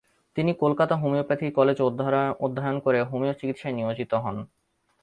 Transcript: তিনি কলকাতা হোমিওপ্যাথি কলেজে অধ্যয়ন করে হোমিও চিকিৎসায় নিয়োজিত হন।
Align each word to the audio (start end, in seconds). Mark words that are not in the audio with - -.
তিনি 0.37 0.51
কলকাতা 0.61 0.95
হোমিওপ্যাথি 1.01 1.47
কলেজে 1.57 1.83
অধ্যয়ন 2.39 2.77
করে 2.85 2.99
হোমিও 3.11 3.37
চিকিৎসায় 3.39 3.75
নিয়োজিত 3.77 4.11
হন। 4.23 4.35